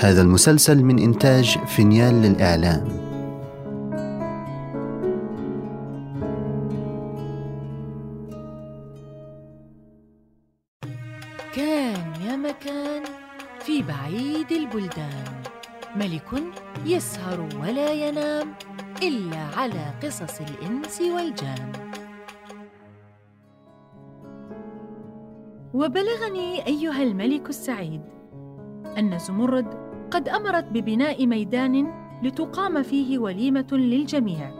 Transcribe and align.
هذا 0.00 0.22
المسلسل 0.22 0.84
من 0.84 0.98
إنتاج 0.98 1.58
فينيال 1.66 2.14
للإعلام. 2.14 2.88
كان 11.54 12.12
يا 12.26 12.36
مكان 12.36 13.02
في 13.60 13.82
بعيد 13.82 14.52
البلدان. 14.52 15.24
ملك 15.96 16.42
يسهر 16.86 17.48
ولا 17.62 17.92
ينام 17.92 18.54
إلا 19.02 19.38
على 19.56 19.94
قصص 20.02 20.40
الإنس 20.40 21.00
والجان. 21.00 21.72
وبلغني 25.74 26.66
أيها 26.66 27.02
الملك 27.02 27.48
السعيد 27.48 28.02
أن 28.98 29.18
زمرد 29.18 29.89
قد 30.10 30.28
أمرت 30.28 30.64
ببناء 30.64 31.26
ميدان 31.26 31.92
لتقام 32.22 32.82
فيه 32.82 33.18
وليمة 33.18 33.66
للجميع 33.72 34.50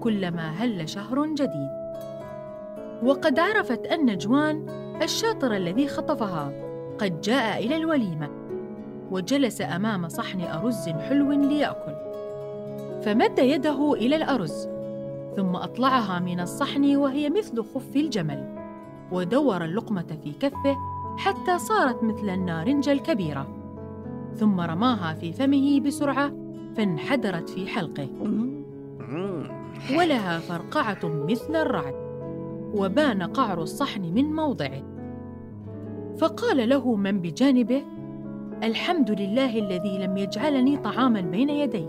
كلما 0.00 0.50
هل 0.50 0.88
شهر 0.88 1.26
جديد. 1.26 1.70
وقد 3.02 3.38
عرفت 3.38 3.86
أن 3.86 4.18
جوان 4.18 4.66
الشاطر 5.02 5.56
الذي 5.56 5.88
خطفها 5.88 6.52
قد 6.98 7.20
جاء 7.20 7.66
إلى 7.66 7.76
الوليمة 7.76 8.30
وجلس 9.10 9.60
أمام 9.60 10.08
صحن 10.08 10.40
أرز 10.40 10.88
حلو 10.88 11.32
ليأكل. 11.32 11.94
فمد 13.02 13.38
يده 13.38 13.92
إلى 13.92 14.16
الأرز 14.16 14.68
ثم 15.36 15.56
أطلعها 15.56 16.18
من 16.18 16.40
الصحن 16.40 16.96
وهي 16.96 17.30
مثل 17.30 17.64
خف 17.74 17.96
الجمل 17.96 18.58
ودور 19.12 19.64
اللقمة 19.64 20.18
في 20.24 20.32
كفه 20.40 20.76
حتى 21.18 21.58
صارت 21.58 22.02
مثل 22.02 22.30
النارنجة 22.30 22.92
الكبيرة. 22.92 23.61
ثم 24.34 24.60
رماها 24.60 25.14
في 25.14 25.32
فمه 25.32 25.80
بسرعة 25.80 26.32
فانحدرت 26.76 27.48
في 27.48 27.66
حلقه. 27.66 28.08
ولها 29.96 30.38
فرقعة 30.38 30.98
مثل 31.04 31.56
الرعد 31.56 31.94
وبان 32.74 33.22
قعر 33.22 33.62
الصحن 33.62 34.02
من 34.02 34.24
موضعه. 34.24 34.82
فقال 36.18 36.68
له 36.68 36.94
من 36.94 37.20
بجانبه 37.20 37.82
الحمد 38.62 39.10
لله 39.10 39.58
الذي 39.58 39.98
لم 39.98 40.16
يجعلني 40.16 40.76
طعاما 40.76 41.20
بين 41.20 41.50
يدي 41.50 41.86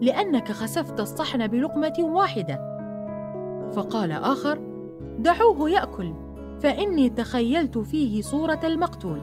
لأنك 0.00 0.52
خسفت 0.52 1.00
الصحن 1.00 1.46
بلقمة 1.46 1.94
واحدة. 2.00 2.74
فقال 3.72 4.12
آخر 4.12 4.58
دعوه 5.18 5.70
يأكل 5.70 6.12
فإني 6.60 7.10
تخيلت 7.10 7.78
فيه 7.78 8.22
صورة 8.22 8.60
المقتول. 8.64 9.20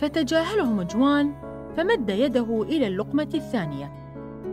فتجاهلهم 0.00 0.82
جوان 0.82 1.34
فمد 1.76 2.10
يده 2.10 2.62
إلى 2.62 2.86
اللقمة 2.86 3.28
الثانية 3.34 3.92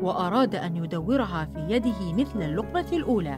وأراد 0.02 0.56
أن 0.56 0.76
يدورها 0.76 1.50
في 1.54 1.74
يده 1.74 2.14
مثل 2.14 2.42
اللقمة 2.42 2.86
الأولى. 2.94 3.38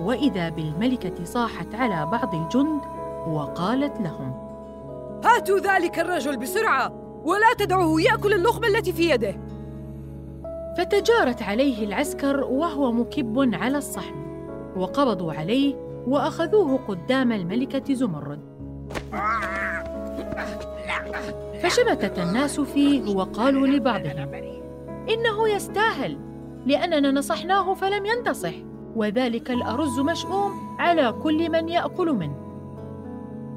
وإذا 0.00 0.48
بالملكة 0.48 1.24
صاحت 1.24 1.74
على 1.74 2.06
بعض 2.06 2.34
الجند 2.34 2.80
وقالت 3.28 4.00
لهم 4.00 4.34
هاتوا 5.24 5.58
ذلك 5.58 5.98
الرجل 5.98 6.36
بسرعة 6.36 6.92
ولا 7.24 7.54
تدعوه 7.58 8.02
يأكل 8.02 8.32
اللقمة 8.32 8.68
التي 8.68 8.92
في 8.92 9.10
يده. 9.10 9.34
فتجارت 10.78 11.42
عليه 11.42 11.84
العسكر 11.86 12.44
وهو 12.44 12.92
مكب 12.92 13.50
على 13.54 13.78
الصحن 13.78 14.14
وقبضوا 14.76 15.32
عليه 15.32 15.74
وأخذوه 16.06 16.76
قدام 16.88 17.32
الملكة 17.32 17.94
زمرد. 17.94 18.40
فشمتت 21.62 22.18
الناس 22.18 22.60
فيه 22.60 23.14
وقالوا 23.14 23.66
لبعضهم 23.66 24.34
إنه 25.08 25.48
يستاهل 25.48 26.18
لأننا 26.66 27.10
نصحناه 27.10 27.74
فلم 27.74 28.06
ينتصح 28.06 28.54
وذلك 28.96 29.50
الأرز 29.50 30.00
مشؤوم 30.00 30.76
على 30.78 31.12
كل 31.22 31.50
من 31.50 31.68
يأكل 31.68 32.12
منه. 32.12 32.36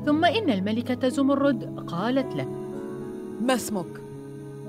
ثم 0.06 0.26
إن 0.26 0.50
الملكة 0.50 1.10
زمرد 1.10 1.86
قالت 1.88 2.36
له 2.36 2.48
ما 3.42 3.54
اسمك؟ 3.54 4.02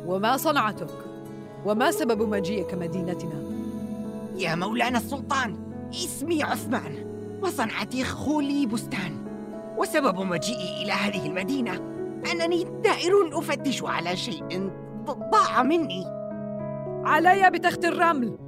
وما 0.07 0.37
صنعتك؟ 0.37 0.89
وما 1.67 1.91
سبب 1.91 2.23
مجيئك 2.29 2.75
مدينتنا؟ 2.75 3.43
يا 4.37 4.55
مولانا 4.55 4.99
السلطان 4.99 5.57
اسمي 5.91 6.43
عثمان 6.43 6.93
وصنعتي 7.43 8.05
خولي 8.05 8.67
بستان 8.67 9.25
وسبب 9.77 10.21
مجيئي 10.21 10.83
إلى 10.83 10.93
هذه 10.93 11.27
المدينة 11.27 11.94
أنني 12.33 12.65
دائر 12.65 13.39
أفتش 13.39 13.83
على 13.83 14.17
شيء. 14.17 14.71
ضاع 15.07 15.63
مني. 15.63 16.05
علي 17.05 17.51
بتخت 17.51 17.85
الرمل. 17.85 18.39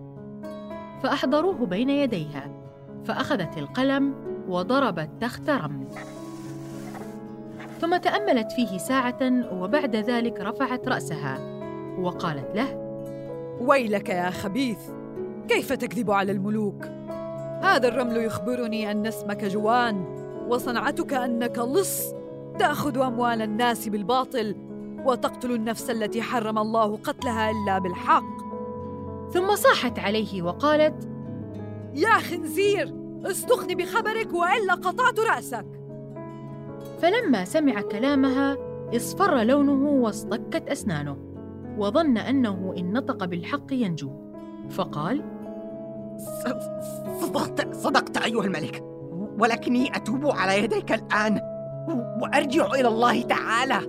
فأحضروه 1.02 1.66
بين 1.66 1.90
يديها. 1.90 2.50
فأخذت 3.04 3.58
القلم 3.58 4.14
وضربت 4.48 5.10
تخت 5.20 5.50
رمل. 5.50 5.86
ثم 7.80 7.96
تأملت 7.96 8.52
فيه 8.52 8.78
ساعة 8.78 9.52
وبعد 9.52 9.96
ذلك 9.96 10.40
رفعت 10.40 10.88
رأسها. 10.88 11.38
وقالت 12.00 12.56
له 12.56 12.86
ويلك 13.60 14.08
يا 14.08 14.30
خبيث 14.30 14.78
كيف 15.48 15.72
تكذب 15.72 16.10
على 16.10 16.32
الملوك؟ 16.32 16.84
هذا 17.62 17.88
الرمل 17.88 18.16
يخبرني 18.16 18.90
أن 18.90 19.06
اسمك 19.06 19.44
جوان 19.44 20.04
وصنعتك 20.48 21.14
أنك 21.14 21.58
لص 21.58 22.15
تأخذ 22.58 22.98
أموال 22.98 23.42
الناس 23.42 23.88
بالباطل 23.88 24.56
وتقتل 25.04 25.52
النفس 25.52 25.90
التي 25.90 26.22
حرم 26.22 26.58
الله 26.58 26.96
قتلها 26.96 27.50
إلا 27.50 27.78
بالحق. 27.78 28.36
ثم 29.32 29.54
صاحت 29.54 29.98
عليه 29.98 30.42
وقالت 30.42 31.08
يا 31.94 32.14
خنزير 32.14 32.94
اصدقني 33.24 33.74
بخبرك 33.74 34.32
وإلا 34.32 34.74
قطعت 34.74 35.20
رأسك. 35.20 35.66
فلما 37.02 37.44
سمع 37.44 37.80
كلامها 37.80 38.56
اصفر 38.96 39.42
لونه 39.42 39.90
واصطكت 39.90 40.68
أسنانه 40.68 41.16
وظن 41.78 42.18
أنه 42.18 42.74
إن 42.78 42.92
نطق 42.92 43.24
بالحق 43.24 43.72
ينجو. 43.72 44.10
فقال 44.70 45.24
صدقت 47.20 47.74
صدقت 47.74 48.16
أيها 48.16 48.44
الملك 48.44 48.84
ولكني 49.38 49.96
أتوب 49.96 50.26
على 50.26 50.64
يديك 50.64 50.92
الآن. 50.92 51.55
وأرجع 51.88 52.66
إلى 52.66 52.88
الله 52.88 53.22
تعالى. 53.22 53.80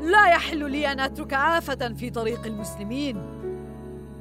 لا 0.00 0.26
يحل 0.26 0.70
لي 0.70 0.92
أن 0.92 1.00
أترك 1.00 1.34
آفة 1.34 1.94
في 1.94 2.10
طريق 2.10 2.46
المسلمين. 2.46 3.16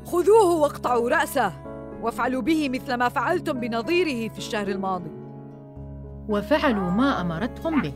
خذوه 0.05 0.55
واقطعوا 0.61 1.09
رأسه 1.09 1.53
وافعلوا 2.01 2.41
به 2.41 2.69
مثل 2.69 2.93
ما 2.93 3.09
فعلتم 3.09 3.59
بنظيره 3.59 4.29
في 4.33 4.38
الشهر 4.38 4.67
الماضي. 4.67 5.11
وفعلوا 6.29 6.89
ما 6.89 7.21
أمرتهم 7.21 7.81
به. 7.81 7.93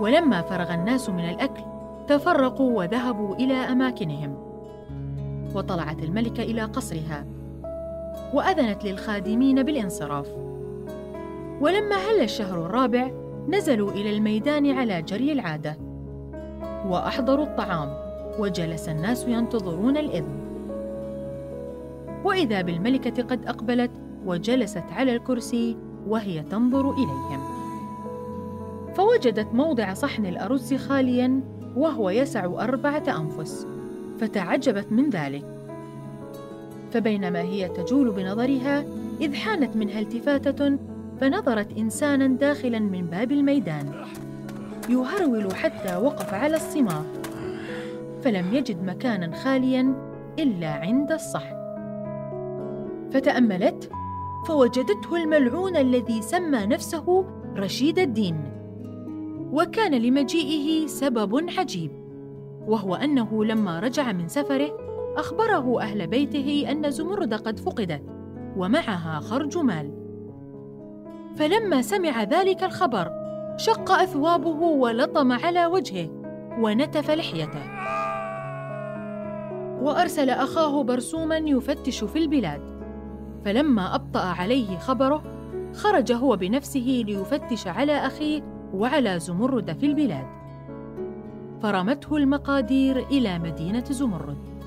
ولما 0.00 0.42
فرغ 0.42 0.74
الناس 0.74 1.10
من 1.10 1.28
الأكل 1.28 1.62
تفرقوا 2.08 2.78
وذهبوا 2.78 3.34
إلى 3.34 3.54
أماكنهم. 3.54 4.36
وطلعت 5.54 6.02
الملكة 6.02 6.42
إلى 6.42 6.62
قصرها. 6.62 7.26
وأذنت 8.34 8.84
للخادمين 8.84 9.62
بالانصراف. 9.62 10.28
ولما 11.60 11.96
هل 11.96 12.22
الشهر 12.22 12.66
الرابع 12.66 13.10
نزلوا 13.48 13.90
إلى 13.90 14.16
الميدان 14.16 14.70
على 14.70 15.02
جري 15.02 15.32
العادة. 15.32 15.76
وأحضروا 16.86 17.44
الطعام 17.44 17.94
وجلس 18.38 18.88
الناس 18.88 19.28
ينتظرون 19.28 19.96
الإذن. 19.96 20.38
وإذا 22.24 22.62
بالملكة 22.62 23.22
قد 23.22 23.46
أقبلت 23.46 23.90
وجلست 24.26 24.84
على 24.92 25.16
الكرسي 25.16 25.76
وهي 26.06 26.42
تنظر 26.42 26.92
إليهم. 26.92 27.40
فوجدت 28.94 29.54
موضع 29.54 29.94
صحن 29.94 30.26
الأرز 30.26 30.74
خاليا 30.74 31.40
وهو 31.76 32.10
يسع 32.10 32.44
أربعة 32.44 33.04
أنفس. 33.08 33.66
فتعجبت 34.18 34.92
من 34.92 35.10
ذلك. 35.10 35.57
فبينما 36.92 37.40
هي 37.40 37.68
تجول 37.68 38.10
بنظرها 38.10 38.84
إذ 39.20 39.34
حانت 39.34 39.76
منها 39.76 40.00
التفاتة 40.00 40.78
فنظرت 41.20 41.78
إنسانا 41.78 42.26
داخلا 42.26 42.78
من 42.78 43.06
باب 43.06 43.32
الميدان. 43.32 43.92
يهرول 44.88 45.54
حتى 45.54 45.96
وقف 45.96 46.34
على 46.34 46.56
الصمام 46.56 47.04
فلم 48.22 48.54
يجد 48.54 48.82
مكانا 48.84 49.36
خاليا 49.36 49.94
إلا 50.38 50.68
عند 50.68 51.12
الصحن. 51.12 51.58
فتأملت 53.12 53.90
فوجدته 54.46 55.16
الملعون 55.16 55.76
الذي 55.76 56.22
سمى 56.22 56.66
نفسه 56.66 57.24
رشيد 57.56 57.98
الدين. 57.98 58.36
وكان 59.52 59.94
لمجيئه 59.94 60.86
سبب 60.86 61.50
عجيب 61.58 61.90
وهو 62.66 62.94
أنه 62.94 63.44
لما 63.44 63.80
رجع 63.80 64.12
من 64.12 64.28
سفره 64.28 64.87
أخبره 65.18 65.82
أهل 65.82 66.06
بيته 66.06 66.66
أن 66.70 66.90
زمرد 66.90 67.34
قد 67.34 67.58
فقدت 67.58 68.02
ومعها 68.56 69.20
خرج 69.20 69.58
مال. 69.58 69.92
فلما 71.36 71.82
سمع 71.82 72.22
ذلك 72.22 72.64
الخبر 72.64 73.10
شق 73.56 73.90
أثوابه 73.92 74.60
ولطم 74.60 75.32
على 75.32 75.66
وجهه 75.66 76.08
ونتف 76.60 77.10
لحيته. 77.10 77.62
وأرسل 79.82 80.30
أخاه 80.30 80.82
برسوما 80.82 81.36
يفتش 81.36 82.04
في 82.04 82.18
البلاد. 82.18 82.62
فلما 83.44 83.94
أبطأ 83.94 84.24
عليه 84.24 84.78
خبره 84.78 85.22
خرج 85.74 86.12
هو 86.12 86.36
بنفسه 86.36 87.02
ليفتش 87.06 87.66
على 87.66 87.92
أخيه 87.92 88.42
وعلى 88.74 89.18
زمرد 89.18 89.72
في 89.72 89.86
البلاد. 89.86 90.26
فرمته 91.62 92.16
المقادير 92.16 93.06
إلى 93.06 93.38
مدينة 93.38 93.84
زمرد. 93.84 94.57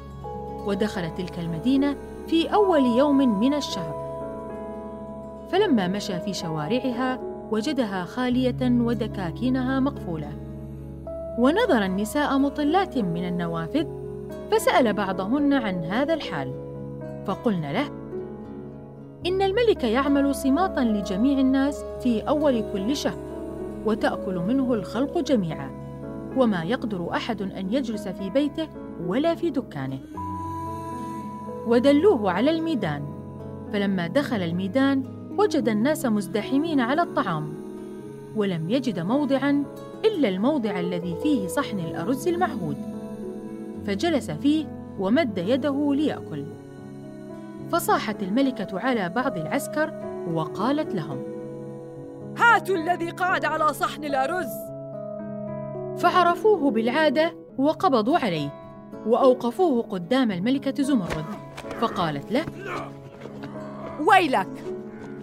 ودخل 0.67 1.13
تلك 1.13 1.39
المدينة 1.39 1.95
في 2.27 2.53
أول 2.53 2.85
يوم 2.85 3.39
من 3.39 3.53
الشهر. 3.53 4.01
فلما 5.51 5.87
مشى 5.87 6.19
في 6.19 6.33
شوارعها 6.33 7.19
وجدها 7.51 8.03
خالية 8.03 8.61
ودكاكينها 8.61 9.79
مقفولة. 9.79 10.31
ونظر 11.39 11.85
النساء 11.85 12.37
مطلات 12.37 12.97
من 12.97 13.27
النوافذ 13.27 13.87
فسأل 14.51 14.93
بعضهن 14.93 15.53
عن 15.53 15.83
هذا 15.83 16.13
الحال. 16.13 16.53
فقلن 17.25 17.71
له 17.71 17.89
إن 19.25 19.41
الملك 19.41 19.83
يعمل 19.83 20.35
صماطا 20.35 20.83
لجميع 20.83 21.39
الناس 21.39 21.83
في 22.03 22.21
أول 22.21 22.63
كل 22.73 22.95
شهر 22.95 23.17
وتأكل 23.85 24.35
منه 24.35 24.73
الخلق 24.73 25.17
جميعا 25.17 25.69
وما 26.37 26.63
يقدر 26.63 27.09
أحد 27.13 27.41
أن 27.41 27.73
يجلس 27.73 28.07
في 28.07 28.29
بيته 28.29 28.67
ولا 29.07 29.35
في 29.35 29.49
دكانه. 29.49 29.99
ودلوه 31.67 32.31
على 32.31 32.51
الميدان. 32.51 33.03
فلما 33.73 34.07
دخل 34.07 34.41
الميدان 34.41 35.03
وجد 35.37 35.69
الناس 35.69 36.05
مزدحمين 36.05 36.79
على 36.79 37.01
الطعام. 37.01 37.53
ولم 38.35 38.69
يجد 38.69 38.99
موضعا 38.99 39.63
إلا 40.05 40.29
الموضع 40.29 40.79
الذي 40.79 41.15
فيه 41.23 41.47
صحن 41.47 41.79
الأرز 41.79 42.27
المعهود. 42.27 42.77
فجلس 43.87 44.31
فيه 44.31 44.65
ومد 44.99 45.37
يده 45.37 45.93
ليأكل. 45.93 46.45
فصاحت 47.71 48.23
الملكة 48.23 48.79
على 48.79 49.09
بعض 49.09 49.37
العسكر 49.37 49.93
وقالت 50.33 50.95
لهم 50.95 51.17
هاتوا 52.37 52.75
الذي 52.75 53.09
قعد 53.09 53.45
على 53.45 53.73
صحن 53.73 54.03
الأرز. 54.03 54.51
فعرفوه 55.97 56.71
بالعادة 56.71 57.33
وقبضوا 57.57 58.17
عليه 58.17 58.53
وأوقفوه 59.07 59.81
قدام 59.81 60.31
الملكة 60.31 60.83
زمرد. 60.83 61.25
فقالت 61.81 62.31
له 62.31 62.45
ويلك 64.07 64.63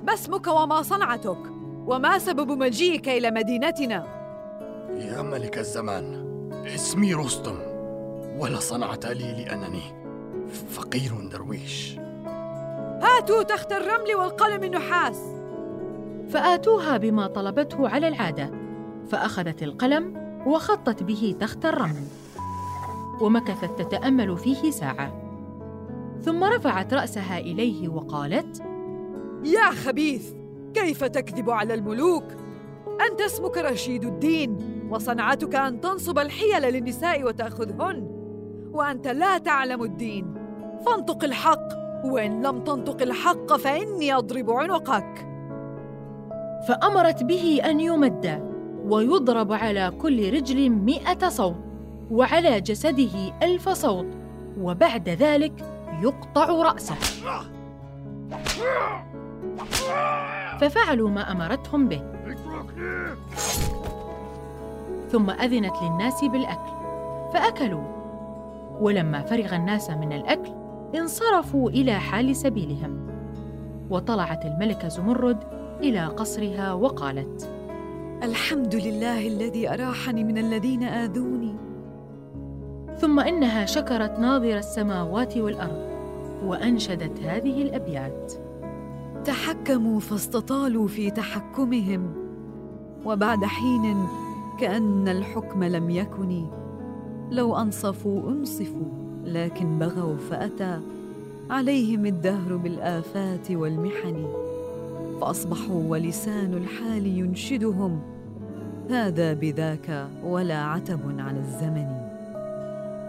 ما 0.06 0.14
اسمك 0.14 0.46
وما 0.46 0.82
صنعتك 0.82 1.38
وما 1.86 2.18
سبب 2.18 2.50
مجيئك 2.50 3.08
إلى 3.08 3.30
مدينتنا. 3.30 4.06
يا 4.90 5.22
ملك 5.22 5.58
الزمان 5.58 6.28
اسمي 6.74 7.14
رستم 7.14 7.58
ولا 8.38 8.60
صنعت 8.60 9.06
لي 9.06 9.44
لأنني 9.44 9.82
فقير 10.70 11.28
درويش. 11.32 11.96
هاتوا 13.02 13.42
تخت 13.42 13.72
الرمل 13.72 14.14
والقلم 14.18 14.64
النحاس. 14.64 15.20
فآتوها 16.30 16.96
بما 16.96 17.26
طلبته 17.26 17.88
على 17.88 18.08
العادة 18.08 18.50
فأخذت 19.10 19.62
القلم 19.62 20.14
وخطت 20.46 21.02
به 21.02 21.36
تخت 21.40 21.64
الرمل 21.64 22.06
ومكثت 23.20 23.82
تتأمل 23.82 24.38
فيه 24.38 24.70
ساعة. 24.70 25.27
ثم 26.22 26.44
رفعت 26.44 26.94
رأسها 26.94 27.38
إليه 27.38 27.88
وقالت 27.88 28.62
يا 29.44 29.70
خبيث 29.70 30.32
كيف 30.74 31.04
تكذب 31.04 31.50
على 31.50 31.74
الملوك؟ 31.74 32.24
أنت 33.10 33.20
اسمك 33.20 33.58
رشيد 33.58 34.04
الدين 34.04 34.56
وصنعتك 34.90 35.54
أن 35.54 35.80
تنصب 35.80 36.18
الحيل 36.18 36.62
للنساء 36.62 37.24
وتأخذهن 37.24 38.06
وأنت 38.72 39.08
لا 39.08 39.38
تعلم 39.38 39.82
الدين. 39.82 40.34
فانطق 40.86 41.24
الحق 41.24 41.68
وإن 42.04 42.46
لم 42.46 42.64
تنطق 42.64 43.02
الحق 43.02 43.56
فإني 43.56 44.14
أضرب 44.14 44.50
عنقك. 44.50 45.28
فأمرت 46.68 47.22
به 47.24 47.60
أن 47.64 47.80
يمد 47.80 48.48
ويضرب 48.84 49.52
على 49.52 49.92
كل 49.98 50.32
رجل 50.32 50.70
مئة 50.70 51.28
صوت 51.28 51.56
وعلى 52.10 52.60
جسده 52.60 53.38
ألف 53.42 53.68
صوت 53.68 54.06
وبعد 54.60 55.08
ذلك 55.08 55.77
يقطع 56.02 56.62
رأسه. 56.62 56.94
ففعلوا 60.60 61.10
ما 61.10 61.32
أمرتهم 61.32 61.88
به. 61.88 62.02
ثم 65.08 65.30
أذنت 65.30 65.74
للناس 65.82 66.24
بالأكل. 66.24 66.72
فأكلوا. 67.32 67.84
ولما 68.80 69.22
فرغ 69.22 69.54
الناس 69.54 69.90
من 69.90 70.12
الأكل 70.12 70.52
انصرفوا 70.94 71.70
إلى 71.70 71.92
حال 71.92 72.36
سبيلهم. 72.36 73.08
وطلعت 73.90 74.44
الملكة 74.44 74.88
زمرد 74.88 75.38
إلى 75.80 76.06
قصرها 76.06 76.72
وقالت 76.72 77.48
الحمد 78.22 78.74
لله 78.74 79.28
الذي 79.28 79.68
أراحني 79.74 80.24
من 80.24 80.38
الذين 80.38 80.82
آذوني. 80.82 81.56
ثم 82.98 83.20
إنها 83.20 83.66
شكرت 83.66 84.18
ناظر 84.18 84.56
السماوات 84.56 85.36
والأرض. 85.36 85.87
وأنشدت 86.44 87.20
هذه 87.20 87.62
الأبيات. 87.62 88.32
تحكموا 89.24 90.00
فاستطالوا 90.00 90.86
في 90.86 91.10
تحكمهم 91.10 92.14
وبعد 93.04 93.44
حين 93.44 94.06
كأن 94.60 95.08
الحكم 95.08 95.64
لم 95.64 95.90
يكن 95.90 96.46
لو 97.30 97.56
أنصفوا 97.56 98.30
أنصفوا 98.30 98.86
لكن 99.24 99.78
بغوا 99.78 100.16
فأتى 100.16 100.80
عليهم 101.50 102.06
الدهر 102.06 102.56
بالآفات 102.56 103.50
والمحن 103.50 104.26
فأصبحوا 105.20 105.82
ولسان 105.88 106.54
الحال 106.54 107.06
ينشدهم. 107.06 108.00
هذا 108.90 109.32
بذاك 109.32 110.08
ولا 110.24 110.62
عتب 110.62 111.00
على 111.18 111.38
الزمن. 111.38 111.86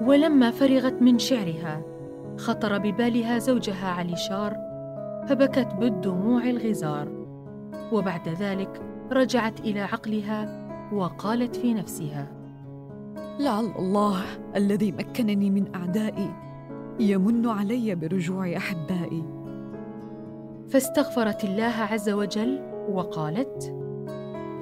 ولما 0.01 0.51
فرغت 0.51 1.01
من 1.01 1.19
شعرها 1.19 1.81
خطر 2.39 2.77
ببالها 2.77 3.37
زوجها 3.37 3.87
علي 3.87 4.15
شار 4.15 4.55
فبكت 5.27 5.73
بالدموع 5.79 6.43
الغزار. 6.43 7.07
وبعد 7.91 8.29
ذلك 8.29 8.81
رجعت 9.11 9.59
إلى 9.59 9.79
عقلها 9.79 10.69
وقالت 10.93 11.55
في 11.55 11.73
نفسها 11.73 12.27
لعل 13.39 13.65
الله 13.79 14.21
الذي 14.55 14.91
مكنني 14.91 15.49
من 15.49 15.75
أعدائي 15.75 16.31
يمن 16.99 17.47
علي 17.47 17.95
برجوع 17.95 18.57
أحبائي. 18.57 19.23
فاستغفرت 20.69 21.43
الله 21.43 21.75
عز 21.91 22.09
وجل 22.09 22.59
وقالت 22.89 23.75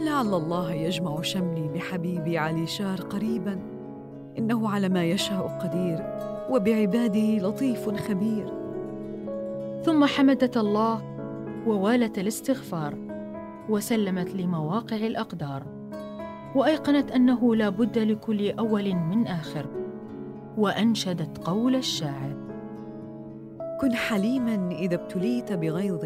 لعل 0.02 0.34
الله 0.34 0.72
يجمع 0.74 1.22
شملي 1.22 1.68
بحبيبي 1.68 2.38
علي 2.38 2.68
شار 2.68 3.02
قريبا 3.02 3.60
إنه 4.38 4.70
على 4.70 4.90
ما 4.90 5.04
يشاء 5.04 5.48
قدير. 5.48 6.27
وبعباده 6.50 7.38
لطيف 7.38 7.90
خبير. 7.90 8.54
ثم 9.84 10.06
حمدت 10.06 10.58
الله 10.58 11.02
ووالت 11.68 12.20
الاستغفار 12.20 12.96
وسلمت 13.70 14.36
لمواقع 14.36 14.96
الأقدار 14.96 15.64
وأيقنت 16.56 17.12
أنه 17.12 17.56
لا 17.56 17.70
بد 17.70 17.98
لكل 17.98 18.52
أول 18.52 18.96
من 18.96 19.28
آخر 19.28 19.66
وأنشدت 20.58 21.38
قول 21.38 21.76
الشاعر 21.76 22.36
كن 23.82 23.94
حليما 23.94 24.72
إذا 24.72 24.96
ابتليت 24.96 25.54
بغيظ 25.54 26.06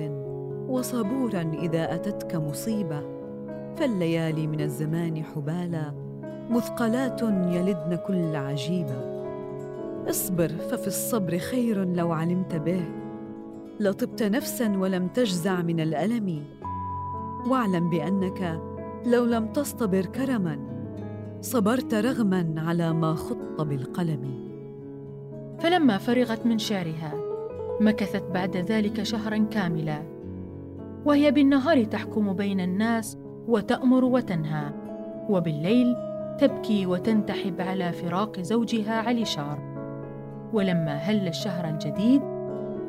وصبورا 0.69 1.41
إذا 1.41 1.95
أتتك 1.95 2.35
مصيبة 2.35 3.01
فالليالي 3.75 4.47
من 4.47 4.61
الزمان 4.61 5.23
حبالا 5.23 5.93
مثقلات 6.49 7.21
يلدن 7.21 7.99
كل 8.07 8.35
عجيبة. 8.35 9.20
اصبر 10.11 10.47
ففي 10.47 10.87
الصبر 10.87 11.37
خير 11.37 11.85
لو 11.85 12.11
علمت 12.11 12.55
به. 12.55 12.85
لطبت 13.79 14.23
نفسا 14.23 14.77
ولم 14.77 15.07
تجزع 15.07 15.61
من 15.61 15.79
الألم. 15.79 16.43
واعلم 17.47 17.89
بأنك 17.89 18.61
لو 19.05 19.25
لم 19.25 19.47
تصطبر 19.47 20.05
كرما 20.05 20.59
صبرت 21.41 21.93
رغما 21.93 22.53
على 22.57 22.93
ما 22.93 23.15
خط 23.15 23.61
بالقلم. 23.61 24.51
فلما 25.59 25.97
فرغت 25.97 26.45
من 26.45 26.57
شعرها 26.57 27.13
مكثت 27.81 28.23
بعد 28.33 28.57
ذلك 28.57 29.03
شهرا 29.03 29.37
كاملا. 29.37 30.03
وهي 31.05 31.31
بالنهار 31.31 31.83
تحكم 31.83 32.33
بين 32.33 32.59
الناس 32.59 33.17
وتأمر 33.47 34.05
وتنهى 34.05 34.73
وبالليل 35.29 35.95
تبكي 36.39 36.85
وتنتحب 36.85 37.61
على 37.61 37.91
فراق 37.91 38.39
زوجها 38.39 38.93
علي 38.93 39.25
شار 39.25 39.70
ولما 40.53 40.95
هل 40.95 41.27
الشهر 41.27 41.69
الجديد 41.69 42.21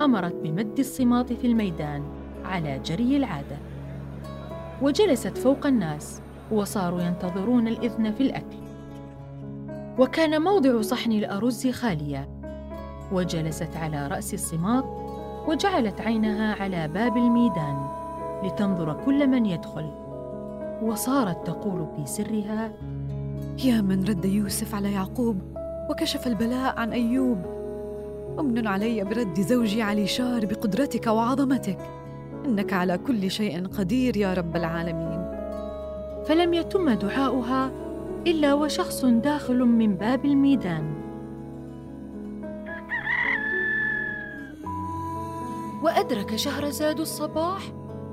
أمرت 0.02 0.34
بمد 0.42 0.78
الصماط 0.78 1.32
في 1.32 1.46
الميدان 1.46 2.02
على 2.44 2.78
جري 2.78 3.16
العادة. 3.16 3.56
وجلست 4.82 5.38
فوق 5.38 5.66
الناس 5.66 6.20
وصاروا 6.50 7.02
ينتظرون 7.02 7.68
الإذن 7.68 8.12
في 8.12 8.22
الأكل. 8.22 8.56
وكان 9.98 10.42
موضع 10.42 10.80
صحن 10.80 11.12
الأرز 11.12 11.66
خاليا 11.66 12.28
وجلست 13.12 13.76
على 13.76 14.06
رأس 14.06 14.34
الصماط 14.34 14.84
وجعلت 15.48 16.00
عينها 16.00 16.62
على 16.62 16.88
باب 16.88 17.16
الميدان 17.16 17.88
لتنظر 18.44 19.04
كل 19.04 19.26
من 19.26 19.46
يدخل. 19.46 19.90
وصارت 20.82 21.46
تقول 21.46 21.86
في 21.96 22.06
سرها 22.06 22.72
يا 23.64 23.80
من 23.80 24.04
رد 24.04 24.24
يوسف 24.24 24.74
على 24.74 24.92
يعقوب 24.92 25.51
وكشف 25.90 26.26
البلاء 26.26 26.78
عن 26.78 26.92
أيوب. 26.92 27.38
أمن 28.38 28.66
علي 28.66 29.04
برد 29.04 29.40
زوجي 29.40 29.82
علي 29.82 30.06
شار 30.06 30.46
بقدرتك 30.46 31.06
وعظمتك. 31.06 31.78
إنك 32.46 32.72
على 32.72 32.98
كل 32.98 33.30
شيء 33.30 33.66
قدير 33.66 34.16
يا 34.16 34.34
رب 34.34 34.56
العالمين. 34.56 35.22
فلم 36.26 36.54
يتم 36.54 36.90
دعاؤها 36.90 37.70
إلا 38.26 38.54
وشخص 38.54 39.04
داخل 39.04 39.58
من 39.58 39.94
باب 39.94 40.24
الميدان. 40.24 40.94
وأدرك 45.82 46.36
شهرزاد 46.36 47.00
الصباح 47.00 47.62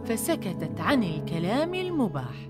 فسكتت 0.05 0.79
عن 0.79 1.03
الكلام 1.03 1.73
المباح. 1.73 2.49